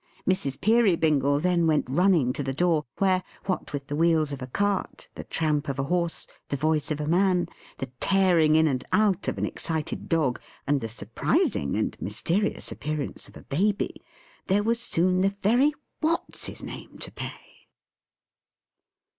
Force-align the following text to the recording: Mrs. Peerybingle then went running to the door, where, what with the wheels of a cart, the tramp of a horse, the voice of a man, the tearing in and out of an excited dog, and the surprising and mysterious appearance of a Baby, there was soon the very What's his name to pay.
Mrs. 0.27 0.59
Peerybingle 0.59 1.39
then 1.41 1.67
went 1.67 1.85
running 1.87 2.33
to 2.33 2.41
the 2.41 2.55
door, 2.55 2.85
where, 2.97 3.21
what 3.45 3.71
with 3.71 3.85
the 3.85 3.95
wheels 3.95 4.31
of 4.31 4.41
a 4.41 4.47
cart, 4.47 5.07
the 5.13 5.25
tramp 5.25 5.69
of 5.69 5.77
a 5.77 5.83
horse, 5.83 6.25
the 6.49 6.57
voice 6.57 6.89
of 6.89 6.99
a 6.99 7.05
man, 7.05 7.47
the 7.77 7.85
tearing 7.99 8.55
in 8.55 8.65
and 8.65 8.83
out 8.91 9.27
of 9.27 9.37
an 9.37 9.45
excited 9.45 10.09
dog, 10.09 10.41
and 10.65 10.81
the 10.81 10.89
surprising 10.89 11.75
and 11.75 12.01
mysterious 12.01 12.71
appearance 12.71 13.27
of 13.27 13.37
a 13.37 13.43
Baby, 13.43 14.01
there 14.47 14.63
was 14.63 14.79
soon 14.79 15.21
the 15.21 15.35
very 15.39 15.71
What's 15.99 16.45
his 16.45 16.63
name 16.63 16.97
to 16.97 17.11
pay. 17.11 17.67